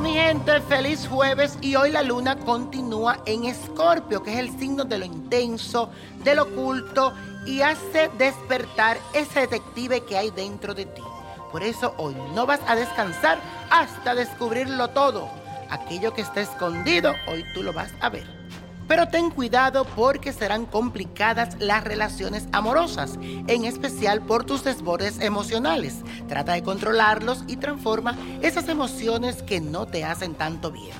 [0.00, 4.84] mi gente, feliz jueves y hoy la luna continúa en Escorpio, que es el signo
[4.84, 5.88] de lo intenso,
[6.22, 7.14] de lo oculto
[7.46, 11.02] y hace despertar ese detective que hay dentro de ti.
[11.50, 13.38] Por eso hoy no vas a descansar
[13.70, 15.30] hasta descubrirlo todo.
[15.70, 18.43] Aquello que está escondido, hoy tú lo vas a ver.
[18.86, 26.02] Pero ten cuidado porque serán complicadas las relaciones amorosas, en especial por tus desbordes emocionales.
[26.28, 30.94] Trata de controlarlos y transforma esas emociones que no te hacen tanto bien.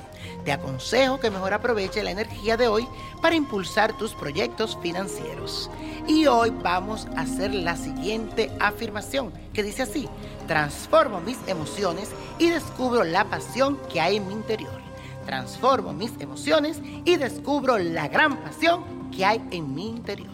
[0.45, 2.87] Te aconsejo que mejor aproveche la energía de hoy
[3.21, 5.69] para impulsar tus proyectos financieros.
[6.07, 10.07] Y hoy vamos a hacer la siguiente afirmación que dice así,
[10.47, 14.85] transformo mis emociones y descubro la pasión que hay en mi interior
[15.25, 20.29] transformo mis emociones y descubro la gran pasión que hay en mi interior.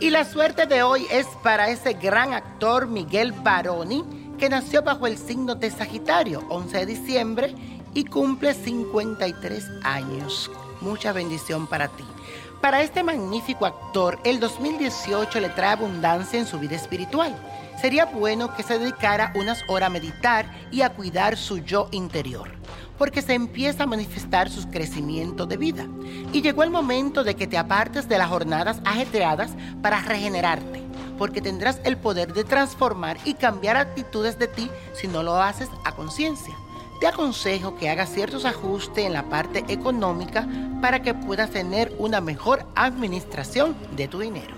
[0.00, 4.04] Y la suerte de hoy es para ese gran actor Miguel Baroni,
[4.36, 7.54] que nació bajo el signo de Sagitario, 11 de diciembre,
[7.94, 10.50] y cumple 53 años.
[10.80, 12.04] Mucha bendición para ti.
[12.60, 17.34] Para este magnífico actor, el 2018 le trae abundancia en su vida espiritual.
[17.80, 22.61] Sería bueno que se dedicara unas horas a meditar y a cuidar su yo interior
[22.98, 25.86] porque se empieza a manifestar su crecimiento de vida.
[26.32, 30.82] Y llegó el momento de que te apartes de las jornadas ajetreadas para regenerarte,
[31.18, 35.68] porque tendrás el poder de transformar y cambiar actitudes de ti si no lo haces
[35.84, 36.54] a conciencia.
[37.00, 40.46] Te aconsejo que hagas ciertos ajustes en la parte económica
[40.80, 44.54] para que puedas tener una mejor administración de tu dinero.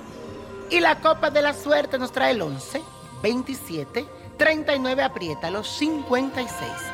[0.70, 2.82] Y la copa de la suerte nos trae el 11,
[3.22, 6.93] 27, 39, aprieta los 56.